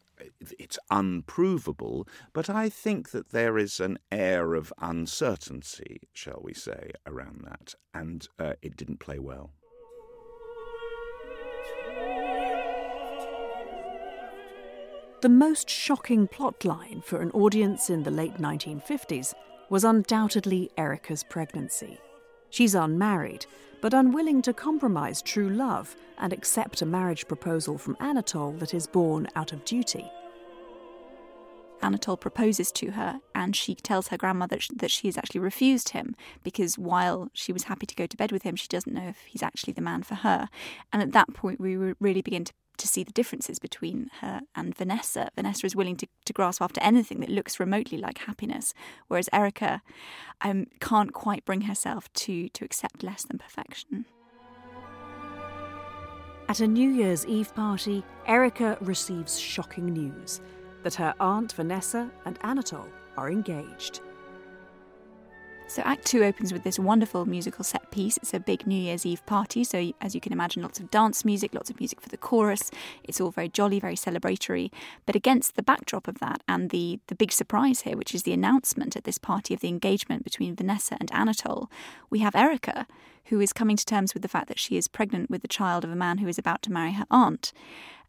it's 0.59 0.79
unprovable, 0.91 2.07
but 2.33 2.49
I 2.49 2.69
think 2.69 3.11
that 3.11 3.31
there 3.31 3.59
is 3.59 3.81
an 3.81 3.99
air 4.11 4.55
of 4.55 4.73
uncertainty, 4.81 6.09
shall 6.13 6.41
we 6.43 6.55
say, 6.55 6.93
around 7.07 7.43
that, 7.45 7.75
and 7.95 8.27
uh, 8.39 8.55
it 8.63 8.77
didn't 8.77 9.01
play 9.01 9.19
well. 9.19 9.51
The 15.23 15.31
most 15.31 15.71
shocking 15.71 16.29
plotline 16.29 17.03
for 17.03 17.21
an 17.21 17.31
audience 17.31 17.91
in 17.91 18.03
the 18.03 18.11
late 18.11 18.37
1950s 18.37 19.35
was 19.71 19.83
undoubtedly 19.83 20.71
Erika's 20.77 21.25
pregnancy. 21.25 21.99
She's 22.51 22.75
unmarried, 22.75 23.47
but 23.81 23.95
unwilling 23.95 24.43
to 24.43 24.53
compromise 24.53 25.23
true 25.23 25.49
love 25.49 25.97
and 26.19 26.33
accept 26.33 26.83
a 26.83 26.87
marriage 26.87 27.29
proposal 27.29 27.79
from 27.79 27.97
Anatol 27.97 28.59
that 28.59 28.75
is 28.75 28.87
born 28.87 29.29
out 29.37 29.53
of 29.53 29.65
duty. 29.65 30.11
Anatol 31.83 32.19
proposes 32.19 32.73
to 32.73 32.93
her, 32.93 33.21
and 33.35 33.55
she 33.55 33.75
tells 33.75 34.09
her 34.09 34.17
grandmother 34.17 34.59
that 34.75 34.91
she 34.91 35.09
has 35.09 35.19
actually 35.19 35.41
refused 35.41 35.91
him 35.91 36.17
because 36.43 36.79
while 36.79 37.29
she 37.35 37.53
was 37.53 37.65
happy 37.65 37.87
to 37.87 37.95
go 37.95 38.07
to 38.07 38.17
bed 38.17 38.33
with 38.33 38.43
him, 38.43 38.57
she 38.57 38.69
doesn't 38.69 38.95
know 38.95 39.09
if 39.09 39.19
he's 39.27 39.43
actually 39.43 39.75
the 39.75 39.83
man 39.83 40.03
for 40.03 40.15
her. 40.17 40.49
And 40.93 41.03
at 41.03 41.13
that 41.13 41.35
point, 41.35 41.61
we 41.61 41.77
really 41.77 42.23
begin 42.23 42.45
to 42.45 42.53
to 42.79 42.89
see 42.89 43.03
the 43.03 43.13
differences 43.13 43.59
between 43.59 44.11
her 44.21 44.41
and 44.55 44.77
Vanessa. 44.77 45.31
Vanessa 45.35 45.67
is 45.67 45.77
willing 45.77 45.97
to, 45.97 46.07
to 46.25 46.33
grasp 46.33 46.63
after 46.63 46.81
anything 46.81 47.21
that 47.21 47.29
looks 47.29 47.61
remotely 47.61 47.99
like 47.99 48.19
happiness, 48.19 48.75
whereas 49.09 49.29
Erika 49.33 49.83
um, 50.41 50.67
can't 50.81 51.13
quite 51.13 51.45
bring 51.45 51.63
herself 51.63 52.13
to, 52.15 52.49
to 52.51 52.65
accept 52.65 53.03
less 53.03 53.25
than 53.25 53.39
perfection. 53.39 54.07
At 56.49 56.61
a 56.61 56.67
New 56.67 56.91
Year's 56.91 57.27
Eve 57.27 57.53
party, 57.55 58.05
Erika 58.27 58.79
receives 58.81 59.39
shocking 59.39 59.87
news 59.87 60.41
that 60.85 60.95
her 60.95 61.13
aunt 61.19 61.53
Vanessa 61.53 62.11
and 62.25 62.39
Anatol 62.41 62.87
are 63.17 63.31
engaged. 63.31 64.01
So, 65.69 65.83
Act 65.83 66.07
Two 66.07 66.23
opens 66.23 66.53
with 66.53 66.63
this 66.63 66.79
wonderful 66.79 67.27
musical 67.27 67.65
set 67.65 67.91
piece. 67.91 68.17
It's 68.19 68.33
a 68.33 68.39
big 68.39 68.67
New 68.69 68.81
Year's 68.81 69.05
Eve 69.05 69.27
party, 69.27 69.65
so 69.65 69.93
as 70.01 70.15
you 70.15 70.21
can 70.21 70.33
imagine, 70.33 70.63
lots 70.63 70.79
of 70.79 70.93
dance 70.93 71.25
music, 71.25 71.53
lots 71.53 71.71
of 71.71 71.81
music 71.81 72.01
for 72.01 72.09
the 72.09 72.17
chorus. 72.17 72.71
It's 73.03 73.21
all 73.21 73.33
very 73.33 73.49
jolly, 73.49 73.81
very 73.81 73.97
celebratory. 73.97 74.71
But 75.07 75.17
against 75.17 75.57
the 75.57 75.65
backdrop 75.65 76.07
of 76.07 76.21
that, 76.21 76.43
and 76.49 76.71
the, 76.71 77.01
the 77.09 77.17
big 77.17 77.33
surprise 77.33 77.81
here, 77.81 77.97
which 77.97 78.15
is 78.15 78.23
the 78.23 78.33
announcement 78.33 78.97
at 78.97 79.05
this 79.05 79.19
party 79.19 79.55
of 79.55 79.61
the 79.61 79.69
engagement 79.69 80.23
between 80.23 80.55
Vanessa 80.55 80.97
and 81.01 81.11
Anatol, 81.11 81.69
we 82.11 82.21
have 82.21 82.37
Erika, 82.37 82.87
who 83.27 83.41
is 83.41 83.53
coming 83.53 83.77
to 83.77 83.85
terms 83.85 84.15
with 84.15 84.23
the 84.23 84.29
fact 84.29 84.47
that 84.47 84.61
she 84.61 84.77
is 84.77 84.87
pregnant 84.87 85.29
with 85.29 85.43
the 85.43 85.49
child 85.49 85.83
of 85.85 85.91
a 85.91 85.97
man 85.97 86.19
who 86.19 86.29
is 86.29 86.39
about 86.39 86.63
to 86.63 86.73
marry 86.73 86.93
her 86.93 87.07
aunt 87.11 87.53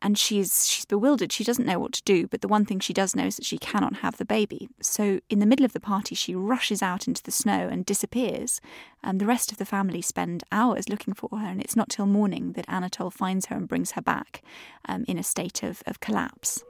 and 0.02 0.18
she's 0.18 0.68
she's 0.68 0.86
bewildered. 0.86 1.32
She 1.32 1.44
doesn't 1.44 1.66
know 1.66 1.80
what 1.80 1.94
to 1.94 2.04
do, 2.04 2.28
but 2.28 2.42
the 2.42 2.48
one 2.48 2.66
thing 2.66 2.80
she 2.80 2.94
does 2.94 3.16
know 3.16 3.26
is 3.26 3.38
that 3.38 3.46
she 3.46 3.58
cannot 3.58 3.98
have 3.98 4.18
the 4.18 4.26
baby. 4.26 4.70
So 4.82 5.20
in 5.30 5.40
the 5.40 5.46
middle 5.46 5.66
of 5.66 5.74
the 5.74 5.80
party, 5.80 6.16
she 6.16 6.36
rushes 6.36 6.82
out 6.82 7.08
into 7.08 7.24
the 7.24 7.32
snow 7.32 7.68
and 7.72 7.86
disappears. 7.86 8.62
And 9.04 9.20
the 9.20 9.26
rest 9.26 9.52
of 9.52 9.58
the 9.58 9.66
family 9.66 10.02
spend 10.02 10.44
hours 10.52 10.90
looking 10.90 11.14
for 11.14 11.30
her, 11.40 11.48
and 11.48 11.62
it's 11.62 11.76
not 11.76 11.90
till 11.90 12.06
morning 12.06 12.54
that 12.54 12.68
Anatol 12.68 13.12
finds 13.12 13.48
her 13.48 13.56
and 13.56 13.68
brings 13.68 13.92
her 13.92 14.02
back 14.02 14.42
um, 14.86 15.06
in 15.08 15.18
a 15.18 15.24
state 15.24 15.64
of, 15.64 15.82
of 15.88 16.00
collapse. 16.00 16.64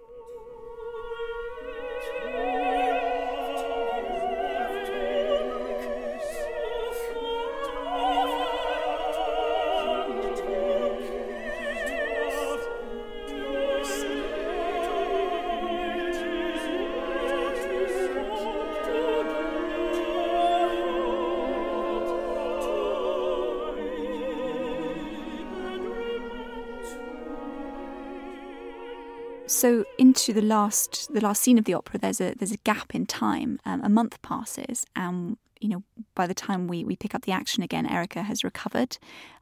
So 29.47 29.85
into 29.97 30.33
the 30.33 30.41
last 30.41 31.13
the 31.13 31.21
last 31.21 31.41
scene 31.41 31.57
of 31.57 31.65
the 31.65 31.73
opera, 31.73 31.99
there's 31.99 32.21
a 32.21 32.35
there's 32.35 32.51
a 32.51 32.57
gap 32.57 32.93
in 32.93 33.05
time. 33.05 33.59
Um, 33.65 33.81
a 33.83 33.89
month 33.89 34.21
passes, 34.21 34.85
and 34.95 35.37
you 35.59 35.69
know 35.69 35.83
by 36.15 36.27
the 36.27 36.33
time 36.33 36.67
we, 36.67 36.83
we 36.83 36.95
pick 36.95 37.13
up 37.13 37.23
the 37.23 37.31
action 37.31 37.63
again, 37.63 37.85
Erika 37.85 38.23
has 38.23 38.43
recovered. 38.43 38.97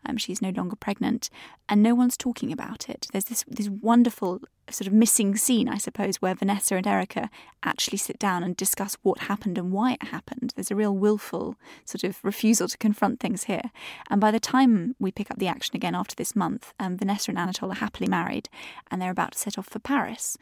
Um, 0.05 0.17
she's 0.17 0.41
no 0.41 0.49
longer 0.49 0.75
pregnant, 0.75 1.29
and 1.67 1.81
no 1.81 1.95
one's 1.95 2.17
talking 2.17 2.51
about 2.51 2.89
it. 2.89 3.07
There's 3.11 3.25
this 3.25 3.43
this 3.47 3.69
wonderful 3.69 4.41
sort 4.69 4.87
of 4.87 4.93
missing 4.93 5.35
scene, 5.35 5.69
I 5.69 5.77
suppose, 5.77 6.17
where 6.17 6.33
Vanessa 6.33 6.75
and 6.75 6.87
Erika 6.87 7.29
actually 7.63 7.97
sit 7.97 8.17
down 8.17 8.43
and 8.43 8.57
discuss 8.57 8.97
what 9.03 9.19
happened 9.21 9.57
and 9.57 9.71
why 9.71 9.93
it 9.93 10.03
happened. 10.03 10.53
There's 10.55 10.71
a 10.71 10.75
real 10.75 10.95
willful 10.95 11.55
sort 11.85 12.03
of 12.03 12.23
refusal 12.23 12.67
to 12.67 12.77
confront 12.77 13.19
things 13.19 13.43
here. 13.43 13.71
And 14.09 14.19
by 14.19 14.31
the 14.31 14.39
time 14.39 14.95
we 14.99 15.11
pick 15.11 15.29
up 15.29 15.37
the 15.37 15.47
action 15.47 15.75
again 15.75 15.95
after 15.95 16.15
this 16.15 16.35
month, 16.35 16.73
um, 16.79 16.97
Vanessa 16.97 17.31
and 17.31 17.37
Anatol 17.37 17.71
are 17.71 17.75
happily 17.75 18.09
married 18.09 18.49
and 18.89 19.01
they're 19.01 19.11
about 19.11 19.33
to 19.33 19.39
set 19.39 19.57
off 19.57 19.67
for 19.67 19.79
Paris. 19.79 20.37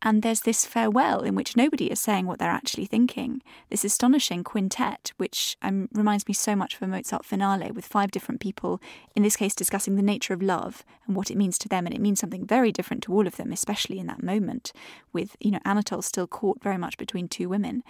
And 0.00 0.22
there's 0.22 0.42
this 0.42 0.64
farewell 0.64 1.22
in 1.22 1.34
which 1.34 1.56
nobody 1.56 1.90
is 1.90 2.00
saying 2.00 2.26
what 2.26 2.38
they're 2.38 2.50
actually 2.50 2.86
thinking. 2.86 3.42
This 3.68 3.84
astonishing 3.84 4.44
quintet, 4.44 5.12
which 5.16 5.56
um, 5.60 5.88
reminds 5.92 6.28
me 6.28 6.34
so 6.34 6.54
much 6.54 6.76
of 6.76 6.82
a 6.82 6.86
Mozart 6.86 7.24
finale 7.24 7.72
with 7.72 7.84
five 7.84 8.12
different 8.12 8.40
people, 8.40 8.80
in 9.16 9.24
this 9.24 9.34
case 9.36 9.56
discussing 9.56 9.96
the 9.96 10.02
nature 10.02 10.34
of 10.34 10.42
love 10.42 10.84
and 11.06 11.16
what 11.16 11.32
it 11.32 11.36
means 11.36 11.58
to 11.58 11.68
them. 11.68 11.84
And 11.84 11.94
it 11.94 12.00
means 12.00 12.20
something 12.20 12.46
very 12.46 12.70
different 12.70 13.02
to 13.04 13.12
all 13.12 13.26
of 13.26 13.36
them, 13.36 13.50
especially 13.50 13.98
in 13.98 14.06
that 14.06 14.22
moment, 14.22 14.72
with, 15.12 15.36
you 15.40 15.50
know, 15.50 15.60
Anatol 15.66 16.04
still 16.04 16.28
caught 16.28 16.62
very 16.62 16.78
much 16.78 16.96
between 16.96 17.26
two 17.26 17.48
women. 17.48 17.82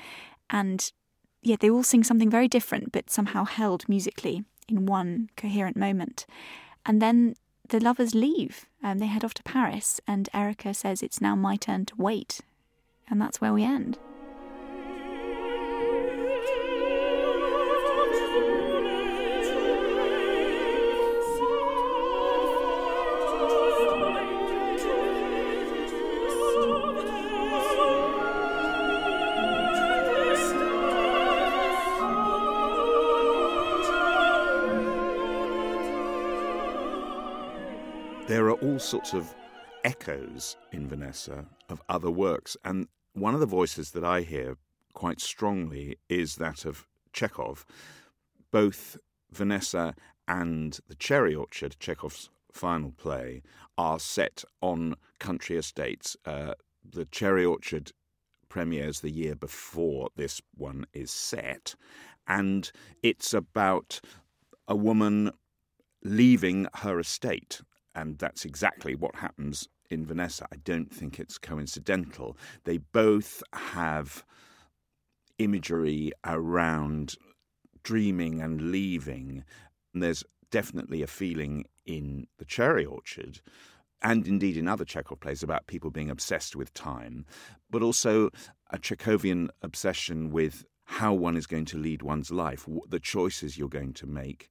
And 0.49 0.91
yet 1.43 1.61
they 1.61 1.69
all 1.69 1.83
sing 1.83 2.05
something 2.05 2.31
very 2.31 2.49
different, 2.49 2.91
but 2.91 3.11
somehow 3.11 3.45
held 3.45 3.87
musically 3.87 4.45
in 4.67 4.87
one 4.87 5.29
coherent 5.37 5.77
moment. 5.77 6.25
And 6.87 7.03
then 7.03 7.35
the 7.69 7.81
lovers 7.81 8.15
leave. 8.15 8.67
Um, 8.83 8.99
they 8.99 9.07
head 9.07 9.25
off 9.25 9.35
to 9.35 9.43
Paris, 9.43 10.01
and 10.07 10.29
Erika 10.33 10.75
says 10.75 11.03
it's 11.03 11.21
now 11.21 11.35
my 11.35 11.57
turn 11.57 11.87
to 11.87 11.95
wait. 11.97 12.41
And 13.09 13.21
that's 13.21 13.41
where 13.41 13.53
we 13.53 13.65
end. 13.65 13.99
Sorts 38.89 39.13
of 39.13 39.35
echoes 39.85 40.57
in 40.73 40.89
Vanessa 40.89 41.45
of 41.69 41.83
other 41.91 42.11
works. 42.11 42.57
And 42.65 42.89
one 43.13 43.35
of 43.35 43.41
the 43.41 43.45
voices 43.45 43.91
that 43.91 44.03
I 44.03 44.23
hear 44.23 44.57
quite 44.95 45.21
strongly 45.21 45.99
is 46.09 46.37
that 46.37 46.65
of 46.65 46.87
Chekhov. 47.13 47.67
Both 48.51 48.97
Vanessa 49.31 49.95
and 50.27 50.79
The 50.89 50.95
Cherry 50.95 51.35
Orchard, 51.35 51.77
Chekhov's 51.79 52.31
final 52.51 52.93
play, 52.93 53.43
are 53.77 53.99
set 53.99 54.43
on 54.63 54.95
country 55.19 55.59
estates. 55.59 56.17
Uh, 56.25 56.55
the 56.83 57.05
Cherry 57.05 57.45
Orchard 57.45 57.93
premieres 58.49 59.01
the 59.01 59.11
year 59.11 59.35
before 59.35 60.09
this 60.17 60.41
one 60.57 60.87
is 60.95 61.11
set, 61.11 61.75
and 62.27 62.73
it's 63.03 63.35
about 63.35 64.01
a 64.67 64.75
woman 64.75 65.31
leaving 66.03 66.67
her 66.77 66.99
estate. 66.99 67.61
And 67.95 68.19
that's 68.19 68.45
exactly 68.45 68.95
what 68.95 69.17
happens 69.17 69.69
in 69.91 70.07
Vanessa. 70.07 70.47
I 70.53 70.57
don't 70.57 70.93
think 70.93 71.19
it's 71.19 71.39
coincidental. 71.39 72.37
They 72.65 72.79
both 72.79 73.43
have 73.53 74.25
imagery 75.39 76.13
around 76.25 77.15
dreaming 77.83 78.41
and 78.41 78.71
leaving. 78.71 79.45
And 79.95 80.03
there's 80.03 80.25
definitely 80.51 81.03
a 81.03 81.07
feeling 81.07 81.65
in 81.87 82.27
The 82.39 82.45
Cherry 82.45 82.85
Orchard 82.85 83.41
and 84.03 84.27
indeed 84.27 84.57
in 84.57 84.69
other 84.69 84.85
Chekhov 84.85 85.21
plays 85.21 85.43
about 85.43 85.67
people 85.67 85.91
being 85.91 86.11
obsessed 86.11 86.55
with 86.55 86.73
time, 86.75 87.27
but 87.71 87.83
also 87.83 88.31
a 88.71 88.79
Chekhovian 88.79 89.49
obsession 89.63 90.31
with 90.31 90.65
how 90.85 91.13
one 91.13 91.37
is 91.37 91.47
going 91.47 91.65
to 91.67 91.79
lead 91.79 92.03
one's 92.03 92.31
life, 92.31 92.67
the 92.89 93.01
choices 93.01 93.59
you're 93.59 93.69
going 93.69 93.93
to 93.95 94.07
make. 94.07 94.51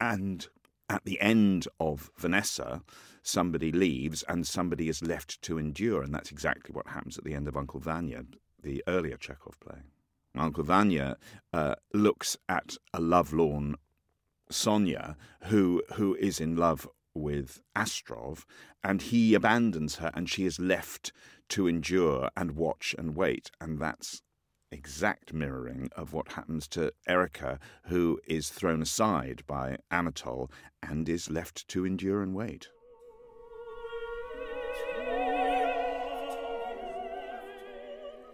And 0.00 0.46
at 0.88 1.04
the 1.04 1.20
end 1.20 1.66
of 1.80 2.10
Vanessa, 2.16 2.82
somebody 3.22 3.72
leaves 3.72 4.22
and 4.28 4.46
somebody 4.46 4.88
is 4.88 5.02
left 5.02 5.40
to 5.42 5.58
endure. 5.58 6.02
And 6.02 6.14
that's 6.14 6.30
exactly 6.30 6.72
what 6.72 6.88
happens 6.88 7.18
at 7.18 7.24
the 7.24 7.34
end 7.34 7.48
of 7.48 7.56
Uncle 7.56 7.80
Vanya, 7.80 8.24
the 8.62 8.82
earlier 8.86 9.16
Chekhov 9.16 9.58
play. 9.60 9.78
Uncle 10.36 10.64
Vanya 10.64 11.16
uh, 11.52 11.76
looks 11.92 12.36
at 12.48 12.76
a 12.92 13.00
lovelorn 13.00 13.76
Sonia 14.50 15.16
who 15.44 15.82
who 15.94 16.14
is 16.16 16.40
in 16.40 16.56
love 16.56 16.88
with 17.14 17.62
Astrov, 17.76 18.44
and 18.82 19.00
he 19.00 19.34
abandons 19.34 19.96
her, 19.96 20.10
and 20.14 20.28
she 20.28 20.44
is 20.44 20.58
left 20.58 21.12
to 21.50 21.68
endure 21.68 22.30
and 22.36 22.52
watch 22.52 22.94
and 22.98 23.14
wait, 23.14 23.50
and 23.60 23.78
that's 23.78 24.22
exact 24.74 25.32
mirroring 25.32 25.88
of 25.96 26.12
what 26.12 26.32
happens 26.32 26.68
to 26.68 26.92
Erika, 27.06 27.58
who 27.84 28.20
is 28.26 28.50
thrown 28.50 28.82
aside 28.82 29.42
by 29.46 29.78
Anatol 29.90 30.50
and 30.82 31.08
is 31.08 31.30
left 31.30 31.66
to 31.68 31.86
endure 31.86 32.22
and 32.22 32.34
wait. 32.34 32.68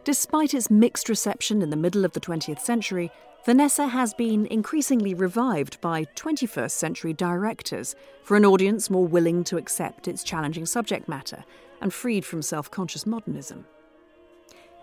Despite 0.03 0.55
its 0.55 0.71
mixed 0.71 1.11
reception 1.11 1.61
in 1.61 1.69
the 1.69 1.77
middle 1.77 2.07
of 2.07 2.13
the 2.15 2.21
20th 2.21 2.61
century, 2.61 3.13
Vanessa 3.45 3.87
has 3.87 4.15
been 4.15 4.47
increasingly 4.47 5.15
revived 5.15 5.81
by 5.81 6.05
21st 6.17 6.71
century 6.71 7.13
directors 7.13 7.95
for 8.23 8.37
an 8.37 8.45
audience 8.45 8.91
more 8.91 9.07
willing 9.07 9.45
to 9.45 9.59
accept 9.59 10.09
its 10.09 10.25
challenging 10.25 10.67
subject 10.67 11.09
matter 11.09 11.45
and 11.81 11.93
freed 11.93 12.25
from 12.25 12.43
self 12.43 12.71
conscious 12.71 13.07
modernism. 13.07 13.67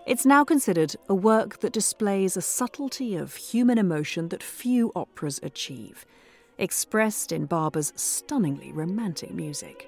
It's 0.08 0.24
now 0.24 0.42
considered 0.42 0.96
a 1.06 1.14
work 1.14 1.60
that 1.60 1.74
displays 1.74 2.34
a 2.34 2.40
subtlety 2.40 3.14
of 3.14 3.36
human 3.36 3.76
emotion 3.76 4.30
that 4.30 4.42
few 4.42 4.90
operas 4.96 5.38
achieve, 5.42 6.06
expressed 6.56 7.30
in 7.30 7.44
Barber's 7.44 7.92
stunningly 7.94 8.72
romantic 8.72 9.34
music. 9.34 9.86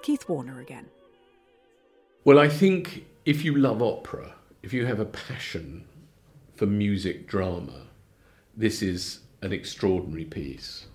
Keith 0.00 0.28
Warner 0.28 0.60
again. 0.60 0.86
Well, 2.22 2.38
I 2.38 2.48
think 2.48 3.04
if 3.24 3.44
you 3.44 3.56
love 3.56 3.82
opera, 3.82 4.36
if 4.62 4.72
you 4.72 4.86
have 4.86 5.00
a 5.00 5.04
passion 5.04 5.86
for 6.54 6.66
music 6.66 7.26
drama, 7.26 7.88
this 8.56 8.80
is 8.80 9.22
an 9.42 9.52
extraordinary 9.52 10.24
piece. 10.24 10.86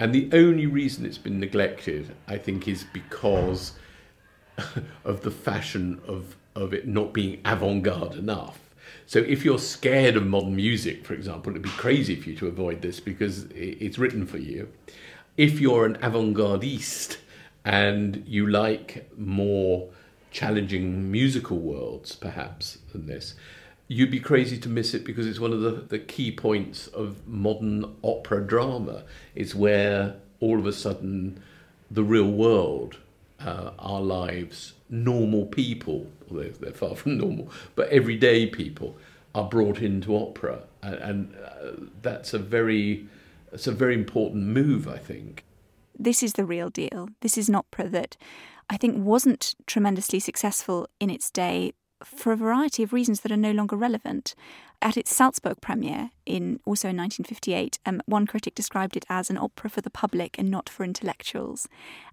And 0.00 0.12
the 0.12 0.28
only 0.32 0.66
reason 0.66 1.06
it's 1.06 1.18
been 1.18 1.38
neglected, 1.38 2.16
I 2.26 2.36
think, 2.36 2.66
is 2.66 2.84
because 2.92 3.74
of 5.04 5.20
the 5.20 5.30
fashion 5.30 6.00
of, 6.04 6.34
of 6.54 6.72
it 6.72 6.86
not 6.86 7.12
being 7.12 7.40
avant 7.44 7.82
garde 7.82 8.14
enough. 8.14 8.58
So 9.06 9.18
if 9.18 9.44
you're 9.44 9.58
scared 9.58 10.16
of 10.16 10.26
modern 10.26 10.54
music, 10.54 11.04
for 11.04 11.14
example, 11.14 11.50
it'd 11.50 11.62
be 11.62 11.68
crazy 11.70 12.16
for 12.16 12.30
you 12.30 12.36
to 12.36 12.46
avoid 12.46 12.82
this 12.82 13.00
because 13.00 13.44
it's 13.54 13.98
written 13.98 14.26
for 14.26 14.38
you. 14.38 14.68
If 15.36 15.60
you're 15.60 15.86
an 15.86 15.98
avant 16.02 16.36
gardiste 16.36 17.16
and 17.64 18.22
you 18.26 18.46
like 18.46 19.10
more 19.18 19.88
challenging 20.30 21.10
musical 21.10 21.58
worlds, 21.58 22.14
perhaps, 22.14 22.78
than 22.92 23.06
this, 23.06 23.34
you'd 23.88 24.10
be 24.10 24.20
crazy 24.20 24.56
to 24.58 24.68
miss 24.68 24.94
it 24.94 25.04
because 25.04 25.26
it's 25.26 25.40
one 25.40 25.52
of 25.52 25.60
the, 25.60 25.72
the 25.72 25.98
key 25.98 26.30
points 26.30 26.86
of 26.88 27.26
modern 27.26 27.96
opera 28.04 28.40
drama. 28.46 29.02
It's 29.34 29.54
where 29.54 30.14
all 30.38 30.58
of 30.58 30.66
a 30.66 30.72
sudden 30.72 31.42
the 31.90 32.04
real 32.04 32.30
world, 32.30 32.98
uh, 33.40 33.72
our 33.78 34.00
lives, 34.00 34.74
normal 34.88 35.46
people, 35.46 36.06
they're, 36.36 36.50
they're, 36.50 36.72
far 36.72 36.94
from 36.96 37.18
normal, 37.18 37.50
but 37.74 37.88
everyday 37.88 38.46
people 38.46 38.96
are 39.34 39.48
brought 39.48 39.80
into 39.80 40.16
opera. 40.16 40.62
And, 40.82 40.94
and 40.94 41.34
uh, 41.36 41.86
that's 42.02 42.34
a 42.34 42.38
very, 42.38 43.06
it's 43.52 43.66
a 43.66 43.72
very 43.72 43.94
important 43.94 44.44
move, 44.44 44.88
I 44.88 44.98
think. 44.98 45.44
This 45.98 46.22
is 46.22 46.34
the 46.34 46.44
real 46.44 46.70
deal. 46.70 47.08
This 47.20 47.36
is 47.36 47.48
an 47.48 47.54
opera 47.54 47.88
that 47.88 48.16
I 48.68 48.76
think 48.76 49.04
wasn't 49.04 49.54
tremendously 49.66 50.20
successful 50.20 50.88
in 50.98 51.10
its 51.10 51.30
day 51.30 51.72
for 52.04 52.32
a 52.32 52.36
variety 52.36 52.82
of 52.82 52.92
reasons 52.92 53.20
that 53.20 53.32
are 53.32 53.36
no 53.36 53.52
longer 53.52 53.76
relevant. 53.76 54.34
At 54.82 54.96
its 54.96 55.14
Salzburg 55.14 55.60
premiere 55.60 56.10
in 56.24 56.58
also 56.64 56.88
in 56.88 56.96
1958, 56.96 57.78
um, 57.84 58.00
one 58.06 58.26
critic 58.26 58.54
described 58.54 58.96
it 58.96 59.04
as 59.10 59.28
an 59.28 59.36
opera 59.36 59.68
for 59.68 59.82
the 59.82 59.90
public 59.90 60.38
and 60.38 60.50
not 60.50 60.70
for 60.70 60.84
intellectuals. 60.84 61.68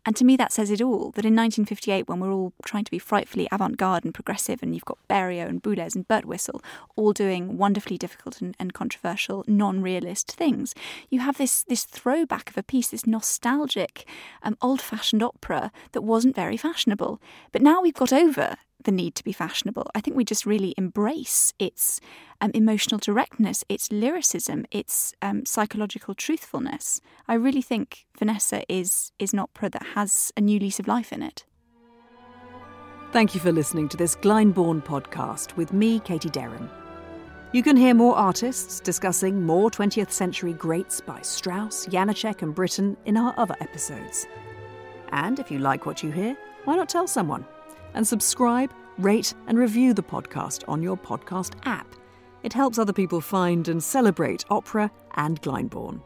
And 0.06 0.18
to 0.18 0.26
me, 0.26 0.36
that 0.36 0.52
says 0.52 0.70
it 0.70 0.82
all. 0.82 1.12
That 1.12 1.24
in 1.24 1.34
1958, 1.34 2.10
when 2.10 2.20
we're 2.20 2.34
all 2.34 2.52
trying 2.66 2.84
to 2.84 2.92
be 2.92 3.00
frightfully 3.00 3.48
avant-garde 3.54 4.04
and 4.04 4.14
progressive, 4.14 4.62
and 4.62 4.76
you've 4.76 4.84
got 4.84 4.98
Berio 5.10 5.48
and 5.48 5.64
Boulez 5.64 5.96
and 5.96 6.06
Birtwistle 6.10 6.62
all 6.98 7.14
doing 7.14 7.58
wonderfully 7.58 7.98
difficult 7.98 8.42
and, 8.42 8.54
and 8.60 8.74
controversial, 8.74 9.46
non-realist 9.48 10.34
things, 10.34 10.76
you 11.10 11.22
have 11.22 11.38
this 11.38 11.64
this 11.64 11.86
throwback 11.86 12.50
of 12.50 12.58
a 12.58 12.64
piece, 12.64 12.90
this 12.90 13.08
nostalgic, 13.08 14.06
um, 14.44 14.58
old-fashioned 14.62 15.24
opera 15.24 15.72
that 15.94 16.02
wasn't 16.02 16.36
very 16.36 16.58
fashionable. 16.58 17.22
But 17.54 17.62
now 17.62 17.82
we've 17.82 17.94
got 17.94 18.12
over 18.12 18.58
the 18.84 18.92
need 18.92 19.16
to 19.16 19.24
be 19.24 19.32
fashionable. 19.32 19.90
I 19.96 20.02
think 20.02 20.16
we 20.16 20.24
just 20.24 20.46
really 20.46 20.74
embrace 20.78 21.54
its 21.60 22.00
um, 22.42 22.52
emotional 22.54 23.00
directness, 23.00 23.64
its 23.70 23.92
lyricism, 23.92 24.66
its 24.72 25.14
um, 25.22 25.46
psychological 25.46 26.14
truthfulness. 26.14 27.02
I 27.28 27.34
really 27.34 27.62
think 27.62 28.06
Vanessa 28.18 28.64
is 28.72 29.12
is 29.20 29.34
an 29.34 29.40
opera 29.40 29.70
that 29.70 29.84
has 29.96 30.32
a 30.38 30.42
new 30.42 30.60
lease 30.60 30.80
of 30.80 30.88
life 30.88 31.12
in 31.12 31.22
it. 31.22 31.46
Thank 33.12 33.34
you 33.34 33.40
for 33.40 33.52
listening 33.52 33.88
to 33.90 33.98
this 33.98 34.16
Glyndebourne 34.18 34.84
podcast 34.84 35.56
with 35.56 35.72
me, 35.72 36.00
Katie 36.02 36.30
Derham. 36.30 36.70
You 37.54 37.64
can 37.64 37.78
hear 37.78 37.94
more 37.94 38.16
artists 38.16 38.82
discussing 38.82 39.42
more 39.42 39.72
20th 39.72 40.12
century 40.12 40.52
greats 40.52 41.00
by 41.00 41.22
Strauss, 41.22 41.88
Janacek, 41.88 42.42
and 42.42 42.54
Britten 42.54 42.98
in 43.06 43.16
our 43.16 43.34
other 43.38 43.56
episodes. 43.62 44.28
And 45.12 45.40
if 45.40 45.50
you 45.50 45.60
like 45.60 45.86
what 45.86 46.04
you 46.04 46.12
hear, 46.12 46.36
why 46.66 46.76
not 46.76 46.90
tell 46.90 47.08
someone? 47.08 47.46
And 47.98 48.08
subscribe, 48.08 48.72
rate, 49.00 49.34
and 49.48 49.58
review 49.58 49.92
the 49.92 50.04
podcast 50.04 50.64
on 50.68 50.84
your 50.84 50.96
podcast 50.96 51.56
app. 51.66 51.88
It 52.44 52.54
helps 52.54 52.78
other 52.78 52.94
people 52.94 53.20
find 53.20 53.68
and 53.68 53.84
celebrate 53.84 54.46
opera 54.52 54.92
and 55.16 55.42
Glyndebourne. 55.42 56.00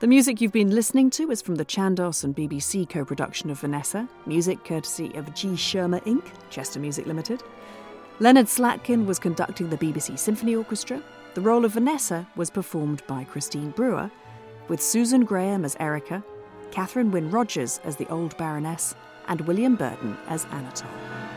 The 0.00 0.08
music 0.08 0.40
you've 0.40 0.50
been 0.50 0.74
listening 0.74 1.08
to 1.10 1.30
is 1.30 1.40
from 1.40 1.54
the 1.54 1.64
Chandos 1.64 2.24
and 2.24 2.34
BBC 2.34 2.88
co 2.88 3.04
production 3.04 3.48
of 3.48 3.60
Vanessa, 3.60 4.08
music 4.26 4.64
courtesy 4.64 5.14
of 5.14 5.32
G. 5.34 5.54
Schirmer 5.54 6.00
Inc., 6.00 6.24
Chester 6.50 6.80
Music 6.80 7.06
Limited. 7.06 7.44
Leonard 8.18 8.46
Slatkin 8.46 9.06
was 9.06 9.20
conducting 9.20 9.70
the 9.70 9.78
BBC 9.78 10.18
Symphony 10.18 10.56
Orchestra. 10.56 11.00
The 11.34 11.42
role 11.42 11.64
of 11.64 11.74
Vanessa 11.74 12.26
was 12.34 12.50
performed 12.50 13.04
by 13.06 13.22
Christine 13.22 13.70
Brewer, 13.70 14.10
with 14.66 14.82
Susan 14.82 15.24
Graham 15.24 15.64
as 15.64 15.76
Erika, 15.78 16.24
Catherine 16.72 17.12
Wyn 17.12 17.30
Rogers 17.30 17.78
as 17.84 17.94
the 17.94 18.08
old 18.08 18.36
Baroness, 18.36 18.96
and 19.28 19.40
William 19.42 19.74
Burden 19.76 20.16
as 20.28 20.44
Anatol. 20.46 21.35